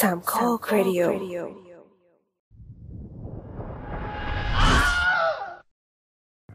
[0.00, 1.00] สามข้อครดิโอ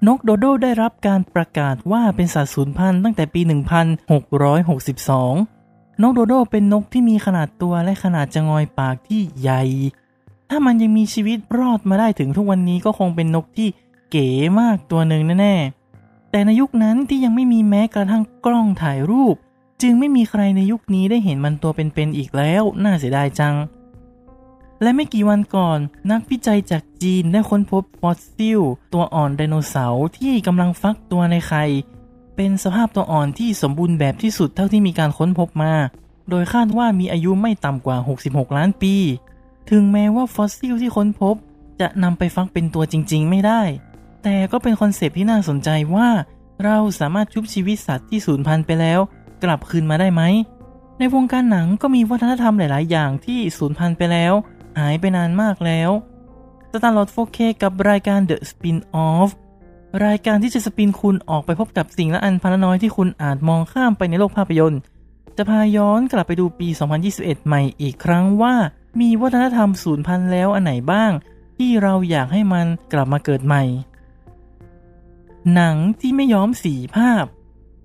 [0.08, 9.64] นกโดโดได้รับการประกาศว่าเป็นสัตว์สูญพันธุ์ตั้งแต่ปี 1662 นกโดโดเป็นนกที่มีขนาดตัวและขนาดจะงอยปากที่ใหญ่
[10.50, 13.68] ถ้ามันยังมีชีวิตรอดมาได้ถึงทุกวันนี้ก็คงเป็นนกที่
[14.12, 14.28] เก๋
[14.60, 19.36] มากตัวหนึ่งแน่ๆ แต่ในยุคนั้นที่ยังไม่มีแม้กระทั่งกล้องถ่ายรูป
[19.86, 23.56] จึงไม่มีใครในยุคนี้ได้เห็นมันตัวเป็นๆอีกแล้ว น่าเสียดายจัง
[24.82, 25.80] และไม่กี่วันก่อน
[26.12, 28.62] นักวิจัยจากจีนได้ค้นพบฟอสซิล
[28.94, 31.64] ตัวอ่อนไดโนเสาร์ที่กำลังฟักตัวในไข่
[32.36, 35.74] เป็นสภาพตัวอ่อนที่สมบูรณ์แบบที่สุดเท่าที่มีการค้นพบมา
[36.30, 37.98] โดยคาดว่ามีอายุไม่ต่ำกว่า
[38.28, 38.96] 66 ล้านปี
[39.72, 41.36] ถึงแม้ว่าฟอสซิลที่ค้นพบ
[41.82, 43.62] จะนำไปฟักเป็นตัวจริง ๆ ไม่ได้
[44.24, 46.10] แต่ก็เป็นคอนเซปต์ที่น่าสนใจว่า
[46.64, 49.02] เราสามารถชุบชีวิตสัตว์ที่สูญพันธุ์ไปแล้ว
[49.44, 50.22] กลับคืนมาได้ไหม
[51.00, 54.34] ในวงการหนังก็มีวัฒนธรรมหลาย ๆ อย่างที่สูญพันธุ์ไปแล้ว
[54.80, 55.90] หายไปนานมากแล้ว
[56.72, 59.30] สตาร์ลอด 4K กับรายการ The Spin-off
[60.06, 64.80] รายการที่จะสปินคุณออกไปพบกับสิ่งละอันพันละน้อยที่คุณอาจมองข้ามไปในโลกภาพยนตร์
[65.38, 66.68] จะพาย้อนกลับไปดูปี
[67.08, 68.56] 2021 ใหม่อีกครั้งว่า
[69.02, 71.12] มีวัฒนธรรมสูญพันธุ์แล้วอันไหนบ้าง
[71.58, 73.64] ที่เราอยากให้มันกลับมาเกิดใหม่
[75.54, 77.26] หนังที่ไม่ย้อมสีภาพ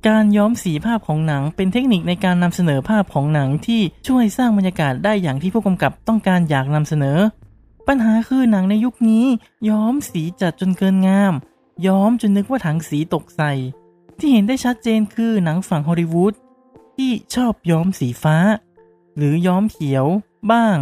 [0.07, 7.19] การย้อมสีภาพของหนังเป็นเทคนิคในการนำเสนอภาพของหนังที่ช่วยสร้างบรรยากาศได้อย่างที่ผู้กำกับต้องการอยากนำเสนอ
[7.89, 9.25] ปัญหาคือหนังในยุคนี้
[9.69, 11.35] ย้อมสีจัดจนเกินงาม
[11.87, 13.53] ย้อมจนนึกว่าถังสีตกใส่
[14.19, 16.35] ที่เห็นได้ชัดเจนคือหนังฝั่งฮอลลีวูด
[16.97, 18.37] ที่ชอบย้อมสีฟ้า
[19.17, 20.07] หรือย้อมเขียว
[20.53, 20.77] บ้าง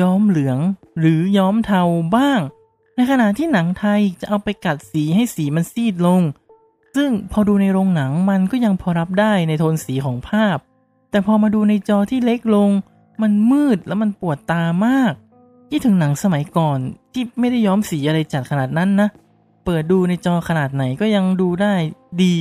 [0.00, 0.58] ย้อมเหลือง
[0.98, 1.82] หรือย้อมเทา
[2.16, 2.40] บ้าง
[2.96, 6.22] ในขณะที่หนังไทยจะเอาไปกัดสีให้สีมันซีดลง
[6.96, 10.58] ซึ่งพอดูในโรงหนังมันก็ยังพอรับได้ในโทนสีของภาพ
[11.10, 12.70] แต่พอมาดูในจอที่เล็กลง
[13.22, 15.12] มันมืดแล้วมันปวดตามาก
[15.70, 16.78] คิดถึงหนังสมัยก่อน
[17.12, 19.08] ที่ไม่ได้ย้อมสีอะไรจัดขนาดนั้นนะ
[19.64, 21.74] เปิดดูในจอขนาดไหนก็ยังดูได้
[22.22, 22.36] ดี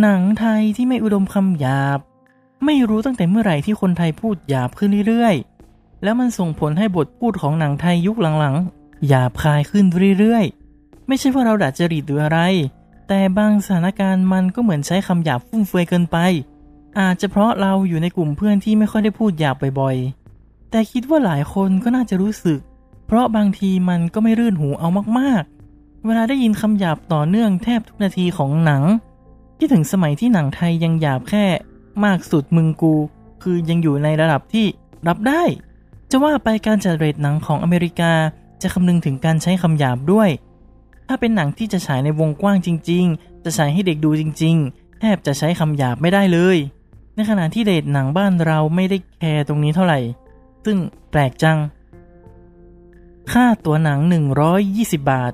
[0.00, 1.98] หนังไทยที่ไม่อุดมคำหยาบ
[2.64, 9.84] ไม่รู้ตั้งแต่เมื่อไหร่ที่คนไทยพูดหยาบขึ้นเรื่อยๆ แล้วมันส่งผลให้บทพูดของหนังไทยยุคหลังๆ หยาบคายขึ้น
[10.18, 10.59] เรื่อยๆ
[11.12, 12.40] ไม่ใช่ว่าเราดัดจริตหรืออะไร
[13.08, 16.16] แต่บางสถานการณ์มันก็เหมือนใช้คำหยาบฟุ่มเฟือยเกินไป
[16.98, 22.60] อาจจะเพราะเราอยู่ในกลุ่มเพื่อนที่ไม่ค่อยได้พูดหยาบบ่อยๆ แต่คิดว่าหลายคนก็น่าจะรู้สึก
[23.06, 24.88] เพราะบางทีมันก็ไม่รื่นหูเอา
[25.18, 28.82] มากๆ เวลาได้ยินคำหยาบต่อเนื่องแทบทุกนาทีของหนัง
[29.58, 31.44] ที่ถึงสมัยที่หนังไทยยังหยาบแค่
[32.04, 32.94] มากสุดมึงกู
[33.42, 34.66] คือยังอยู่ในระดับที่
[35.08, 35.42] รับได้
[36.10, 38.12] จะว่าไปการจัดเรทหนังของอเมริกา
[38.62, 40.30] จะคำนึงถึงการใช้คำหยาบด้วย
[41.12, 46.56] ถ้าเป็นหนังที่จะฉายในวงกว้างจริง ๆ จะฉายให้เด็กดูจริง ๆ แทบจะใช้คำหยาบไม่ได้เลย
[47.14, 49.98] ในขณะที่เรทหนังบ้านเราไม่ได้แคร์ตรงนี้เท่าไหร่
[50.64, 50.78] ซึ่ง
[51.10, 51.58] แปลกจัง
[53.32, 53.98] ค่าตั๋วหนัง
[54.50, 55.32] 120 บาท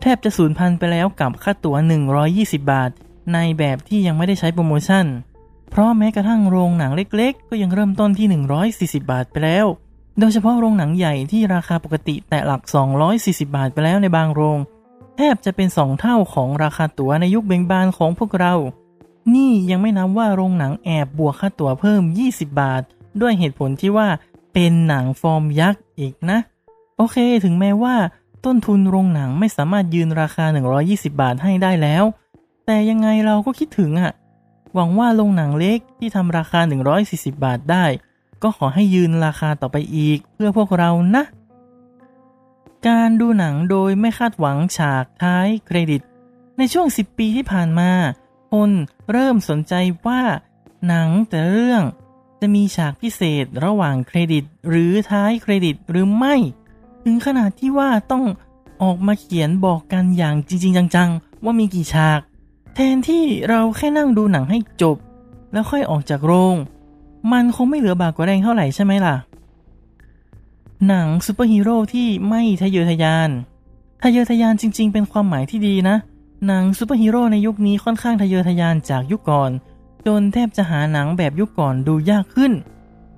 [0.00, 1.76] แทบจะสูญพันไปแล้วกับค่าตั๋ว
[2.24, 2.90] 120 บาท
[3.34, 5.06] ในแบบที่ยังไม่ได้ใช้โปรโมชั่น
[5.70, 8.26] เพราะแม้กระทั่งโรงหนังเล็กๆ ก็ยังเริ่มต้นที่
[9.00, 9.66] 140 บาทไปแล้ว
[10.18, 12.62] โดยเฉพาะโรงหนังใหญ่ที่ราคาปกติแต่หลัก
[13.08, 14.58] 240 บาทไปแล้วในบางโรง
[15.20, 18.54] แทบจะเป็น2เท่าของราคาตั๋วในยุคเบ่งบานของพวกเรา
[19.34, 22.82] นี่ยังไม่นับว่าโรงหนังแอบบวกค่าตั๋วเพิ่ม 20 บาท
[23.20, 24.08] ด้วยเหตุผลที่ว่า
[24.54, 26.38] เป็นหนังฟอร์มยักษ์อีกนะ
[26.96, 27.94] โอเค ถึงแม้ว่า
[28.44, 30.44] ต้นทุนโรงหนังไม่สามารถยืนราคา
[30.82, 32.04] 120 บาทให้ได้แล้ว
[32.66, 34.12] แต่ยังไงเราก็คิดถึงอะ
[34.74, 36.60] หวังว่าโรงหนังเล็กที่ทำราคา
[36.98, 37.84] 140 บาทได้
[38.42, 41.24] ก็ขอให้ยืนราคาต่อไปอีกเพื่อพวกเรานะ
[42.86, 46.00] การดูหนังโดยไม่คาดหวังฉากท้ายเครดิต
[46.58, 47.90] ในช่วง 10 ปีที่ผ่านมา
[48.52, 48.70] คน
[49.10, 49.74] เริ่มสนใจ
[50.06, 50.22] ว่า
[50.86, 51.82] หนังแต่ละเรื่อง
[52.40, 56.34] จะมีฉากพิเศษระหว่างเครดิต หรือท้ายเครดิตหรือไม่
[57.04, 58.24] ถึงขนาดที่ว่าต้อง
[58.82, 62.20] ออกมาเขียนบอกกันอย่างจริง ๆ จัง ๆ ว่ามีกี่ฉาก
[62.74, 64.96] แทนที่เราแค่นั่งดูหนังให้จบ
[65.52, 66.56] แล้วค่อยออกจากโรง
[67.32, 69.16] มันคงไม่เหลือบ่ากว่าแรงเท่าไหร่ใช่ไหมล่ะ
[70.86, 73.30] หนังซูเปอร์ฮีโร่ที่ไม่ทะเยอทะยาน
[74.02, 75.96] ทะเยอทะยานจริง ๆ เป็นความหมายที่ดีนะ
[76.46, 79.50] หนังซูเปอร์ฮีโร่ในยุคนี้ค่อนข้างทะเยอทะยานจากยุคก่อน
[80.06, 82.52] จนแทบจะหาหนังแบบยุคก่อนดูยากขึ้น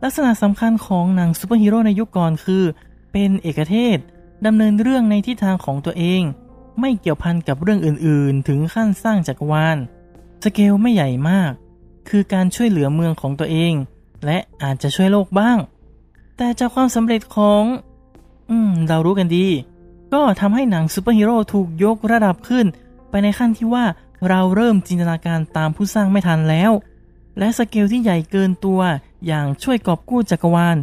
[0.02, 2.64] ลักษณะสำคัญของหนังซูเปอร์ฮีโร่ในยุคก่อนคือ
[3.12, 3.98] เป็นเอกเทศ
[4.46, 6.22] ดำเนินเรื่องในทิศทางของตัวเอง
[6.80, 9.78] ไม่เกี่ยวพันกับเรื่องอื่นๆ ถึงขั้นสร้างจักรวาล
[10.42, 11.52] สเกลไม่ใหญ่มาก
[12.08, 13.74] คือการช่วยเหลือเมืองของตัวเอง
[14.24, 15.58] และอาจจะช่วยโลกบ้าง
[16.42, 17.64] แต่จากความสำเร็จของ
[18.50, 19.46] อืม เรารู้กันดี
[20.12, 22.66] ก็ทำให้หนังซูเปอร์ฮีโร่ถูกยกระดับขึ้น
[23.10, 23.84] ไปในขั้นที่ว่า
[24.28, 26.72] เราเริ่มจินตนาการตามผู้สร้างไม่ทันแล้ว
[27.38, 28.81] และสเกลที่ใหญ่เกินตัว
[29.26, 30.76] อย่างช่วยกอบกู้จักรวาล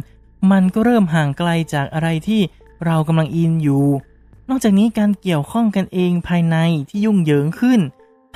[0.50, 2.40] มันก็เริ่มห่างไกลจากอะไรที่
[2.84, 3.84] เรากำลังอินอยู่
[4.48, 6.56] นอกจากนี้การเกี่ยวข้องกันเองภายใน
[6.88, 7.80] ที่ยุ่งเหยิงขึ้น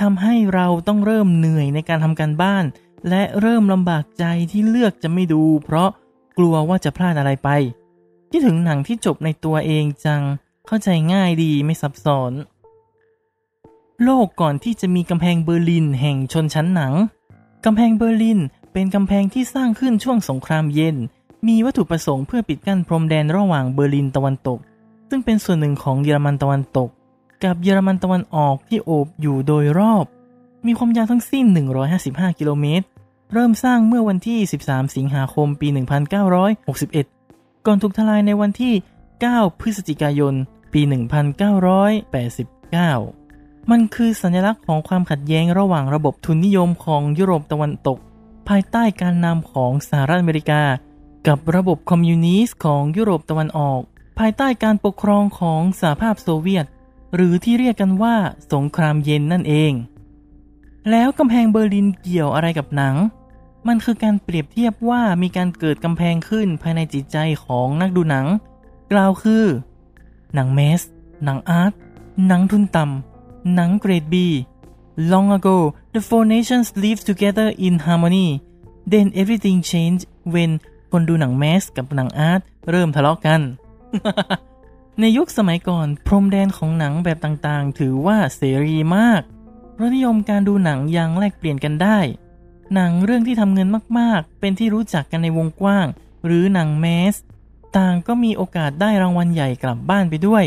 [0.01, 2.65] ทำให้เราต้องเริ่มเหนื่อยในการทำการบ้าน
[3.09, 5.89] และเริ่มลำบากใจที่เลือกจะไม่ดู เพราะ
[6.37, 7.49] กลัวว่าจะพลาดอะไรไป
[8.29, 10.21] คิดถึงหนังที่จบในตัวเองจัง
[10.67, 12.31] เข้าใจง่ายดีไม่ซับซ้อน
[14.03, 16.93] โลกก่อนที่จะมีกำแพงเบอร์ลินแห่งชนชั้นหนัง
[17.65, 18.39] กำแพงเบอร์ลิน
[18.73, 20.95] เป็นกำแพงที่สร้างขึ้นช่วงสงครามเย็น
[21.47, 24.59] มีวัตถุประสงค์เพื่อปิดกั้นพรมแดนระหว่างเบอร์ลินตะวันตก
[25.09, 26.89] ซึ่งเป็นส่วนหนึ่งของเยอรมันตะวันตก
[27.43, 30.05] กับเยอรมันตะวันออกที่โอบอยู่โดยรอบ
[30.65, 31.45] มีความยาวทั้งสิ้น
[31.91, 32.85] 155 กิโลเมตร
[33.33, 35.67] เริ่มสร้างเมื่อวันที่ 13 สิงหาคม ปี
[36.47, 38.73] 1961 ก่อนถูกทลายในวันที่
[39.17, 40.33] 9 พฤศจิกายน
[40.73, 47.97] ปี 1989 มันคือสัญลักษณ์ของความขัดแย้งระหว่างระบบทุนนิยมของยุโรปตะวันตก
[48.47, 50.63] ภายใต้การนำของสหรัฐอเมริกา
[51.27, 53.81] กับระบบคอมมิวนิสต์ของยุโรปตะวันออก
[54.19, 56.65] ภายใต้การปกครองของสหภาพโซเวียต
[57.15, 58.15] หรือที่เรียกกันว่า
[58.53, 59.73] สงครามเย็นนั่นเอง
[60.91, 62.95] แล้วกำแพงเบอร์ลินเกี่ยวอะไรกับหนัง
[63.67, 68.27] มันคือการเปรียบเทียบว่ามีการเกิดกำแพงขึ้นภายในจิตใจของนักดูหนัง
[68.91, 69.45] กล่าวคือ
[70.33, 70.81] หนังเมส
[71.25, 71.73] หนังอาร์ต
[72.27, 74.15] หนังทุนต่ำ หนังเกรด B
[75.11, 75.57] Long ago
[75.93, 78.29] the four nations lived together in harmony
[78.91, 80.51] then everything changed when
[80.91, 83.41] คนดูหนังแมสกับหนังอาร์ตเริ่มทะเลาะกัน
[84.99, 89.21] ในยุคสมัยก่อน พรมแดนของหนังแบบต่างๆ ถือว่าเสรีมาก
[89.79, 91.99] รสนิยมการดูหนังยังแลกเปลี่ยนกันได้
[92.73, 93.67] หนังเรื่องที่ทำเงิน
[93.99, 95.87] มากๆ เป็นที่รู้จักกันในวงกว้าง
[96.25, 97.15] หรือหนังแมส
[97.77, 100.43] ต่างก็มีโอกาสได้รางวัลใหญ่กลับบ้านไปด้วย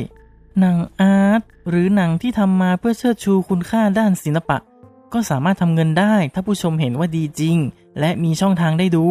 [0.61, 4.59] หนังอาร์ตหรือหนังที่ทำมาเพื่อเชิดชูคุณค่าด้านศิลปะ
[5.13, 7.57] ก็สามารถทำเงินได้ถ้าผู้ชมเห็นว่าดีจริง
[8.01, 9.07] และมีช่องทางได้ดู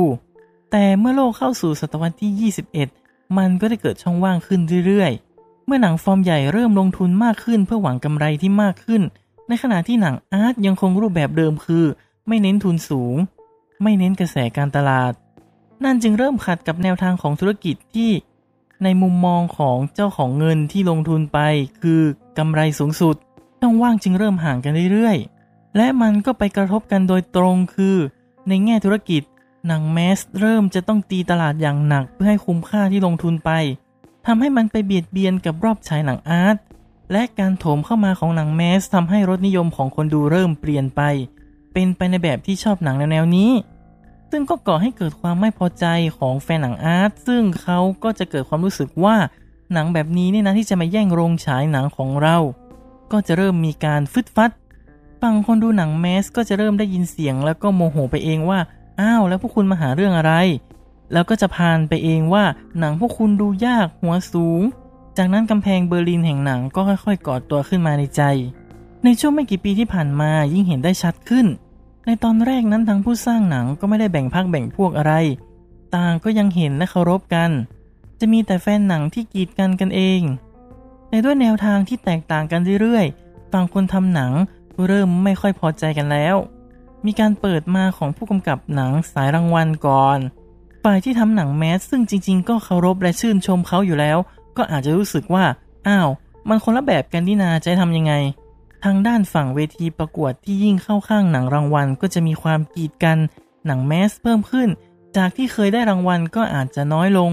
[0.71, 2.51] แต่เมื่อโลกเข้าสู่ศตวรรษที่
[2.87, 9.01] 21 มันก็ได้เกิดช่องว่างขึ้นเรื่อยๆ เมื่อหนังฟอร์มใหญ่เริ่มลงทุนมากขึ้นเพื่อหวังกำไรที่มากขึ้น
[9.47, 11.85] ในขณะที่หนังอาร์ตยังคงรูปแบบเดิมคือ
[12.27, 13.15] ไม่เน้นทุนสูง
[13.83, 15.13] ไม่เน้นกระแสการตลาด
[15.83, 18.11] นั่นจึงเริ่มขัดกับแนวทางของธุรกิจที่
[18.83, 21.39] ในมุมมองของเจ้าของเงินที่ลงทุนไป
[21.81, 22.01] คือ
[22.37, 23.15] กำไรสูงสุด
[23.61, 27.97] ช่องว่างจึงเริ่มห่างกันเรื่อยๆ และมันก็ไปกระทบกันโดยตรงคือ
[28.47, 29.21] ในแง่ธุรกิจ
[29.67, 33.51] หนังแมสเริ่มจะต้องตีตลาดอย่างหนักเพื่อให้คุ้มค่าที่ลงทุนไป
[34.25, 36.57] ทำให้มันไปเบียดเบียนกับรอบฉายหนังอาร์ต
[37.11, 41.01] และการโถมเข้ามาของหนังแมสทำให้รสนิยมของคนดูเริ่มเปลี่ยนไป
[41.75, 43.51] เป็นไปในแบบที่ชอบหนังแนวๆนี้
[44.31, 45.85] ซึ่งก็ก่อให้เกิดความไม่พอใจ
[46.17, 49.15] ของแฟนหนังอาร์ตซึ่งเขาก็จะเกิดความรู้สึกว่า
[49.73, 52.37] หนังแบบนี้เนี่ยนะที่จะมาแย่งโรงฉายหนังของเรา
[53.11, 54.51] ก็จะเริ่มมีการฟึดฟัด
[55.21, 58.59] ฝั่งคนดูหนังแมสก็จะเริ่มได้ยินเสียง แล้วก็โมโหไปเองว่า
[58.99, 60.33] อ้าวแล้วพวกคุณมาหาเรื่องอะไร
[61.13, 62.43] แล้วก็จะพานไปเองว่า
[62.79, 64.61] หนังพวกคุณดูยากหัวสูง
[65.17, 68.21] จากนั้นกำแพงเบอร์ลินแห่งหนังก็ค่อยๆก่อตัวขึ้นมาในใจ
[69.03, 71.45] ในช่วงไม่กี่ปีที่ผ่านมายิ่งเห็นได้ชัดขึ้น
[72.05, 75.13] ในตอนแรกนั้นทั้งผู้สร้างหนังก็ไม่ได้แบ่งพรรคแบ่งพวกอะไร
[75.95, 77.51] ต่างก็ยังเห็นและเคารพกัน
[78.19, 80.21] จะมีแต่แฟนหนังที่กีดกันกันเอง
[81.09, 84.31] แต่ด้วยแนวทางที่แตกต่างกันเรื่อยๆฝั่งคนทำหนัง
[84.73, 86.35] ก็เริ่มไม่ค่อยพอใจกันแล้ว
[87.05, 90.19] มีการเปิดมาของผู้กำกับหนังสายรางวัลก่อน
[90.83, 94.17] ฝ่ายที่ทำหนังแมสซึ่งจริง ๆ ก็เคารพและชื่นชมเขาอยู่แล้ว
[94.57, 95.45] ก็อาจจะรู้สึกว่า
[95.87, 96.09] อ้าว
[96.49, 98.13] มันคนละแบบกันนี่นาจะทำยังไง
[98.89, 103.17] ทางด้านฝั่งเวทีประกวดที่ยิ่งเข้าข้างหนังรางวัลก็จะมีความกีดกัน
[103.65, 104.69] หนังแมสเพิ่มขึ้น
[105.17, 107.31] จากที่เคยได้รางวัลก็อาจจะน้อยลง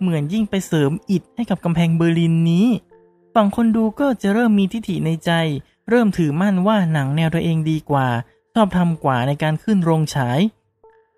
[0.00, 2.66] เหมือนยิ่งไปเสริมอิฐให้กับกำแพงเบอร์ลินนี้
[3.34, 5.30] ฝั่งคนดูก็จะเริ่มมีทิฐิในใจ
[5.90, 8.08] เริ่มถือมั่นว่าหนังแนวตัวเองดีกว่า
[8.54, 10.40] ชอบทำกว่าในการขึ้นโรงฉาย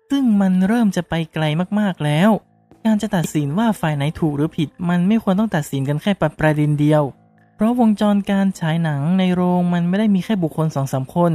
[0.09, 1.43] ซึ่งมันเริ่มจะไปไกล
[1.79, 2.29] มากๆแล้ว
[2.85, 7.03] การจะตัดสินว่าฝ่ายไหนถูกหรือผิด มันไม่ควรต้องตัดสินกันแค่ประเด็นเดียว
[7.57, 11.31] เพราะวงจรการฉายหนังในโรงมันไม่ได้มีแค่บุคคลสองสามคน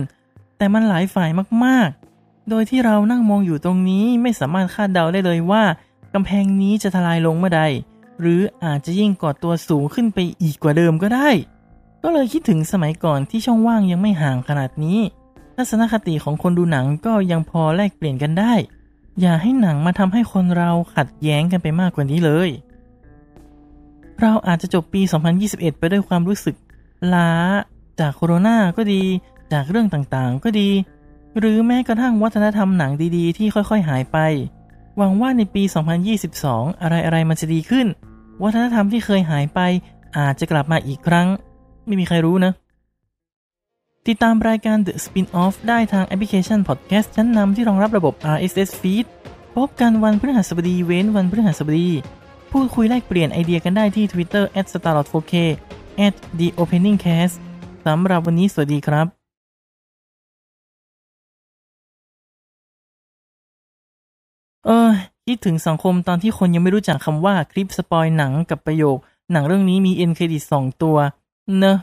[0.56, 1.30] แต่มันหลายฝ่าย
[1.64, 5.62] มากๆ โดยที่เรานั่งมองอยู่ตรงนี้ไม่สามารถคาดเดาได้เลยว่า
[6.14, 7.62] กำแพงนี้จะทลายลงเมื่อใด
[8.20, 11.28] หรืออาจจะยิ่งก่อตัวสูงขึ้นไปอีกกว่าเดิมก็ได้
[12.02, 14.98] ก็เลยคิดถึงสมัยก่อนที่ช่องว่างยังไม่ห่างขนาดนี้
[15.56, 18.54] ทัศนคติของคนดูหนังก็ยังพอแลกเปลี่ยนกันได้
[19.20, 22.48] อย่าให้หนังมาทำให้คนเราขัดแย้งกันไปมากกว่านี้เลย
[24.22, 25.02] เราอาจจะจบปี
[25.40, 26.56] 2021 ไปด้วยความรู้สึก
[27.14, 27.30] ล้า
[28.00, 29.02] จากโคโรนาก็ดี
[29.52, 30.70] จากเรื่องต่างๆ ก็ดี
[31.38, 34.18] หรือแม้กระทั่งวัฒนธรรมหนังดีๆ ที่ค่อยๆหายไป
[34.96, 35.62] หวังว่าในปี
[36.22, 37.86] 2022 อะไรๆมันจะดีขึ้น
[38.42, 39.60] วัฒนธรรมที่เคยหายไป
[40.16, 41.28] อาจจะกลับมาอีกครั้ง
[41.86, 42.52] ไม่มีใครรู้นะ
[44.08, 49.06] ติดตามรายการ The Spin-off ได้ทางแอปพลิเคชัน Podcast ชั้นนำที่รองรับระบบ RSS Feed
[49.56, 51.90] พบกันวันพฤหัสบดีเว้นวันพฤหัสบดี
[52.56, 55.34] พูดคุยแลกเปลี่ยนไอเดียกันได้ที่ Twitter @starlord4k
[56.38, 57.34] @theopeningcast
[57.86, 59.06] สำหรับวันนี้สวัสดีครับ
[64.66, 64.90] เออ
[65.26, 68.96] คิดถึงสังคมตอนที่คนยังไม่รู้จักคำว่าคลิปสปอยหนังกับประโยค
[69.32, 70.96] หนังเรื่องนี้มี end credit สองตัว
[71.58, 71.76] เนอะ